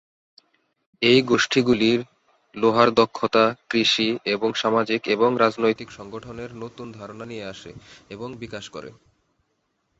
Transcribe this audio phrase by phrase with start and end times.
[1.01, 1.91] এই গোষ্ঠীগুলি
[2.55, 7.71] লোহার দক্ষতা, কৃষি এবং সামাজিক এবং রাজনৈতিক সংগঠনের নতুন ধারণা নিয়ে আসে
[8.09, 8.89] এবং বিকাশ করে।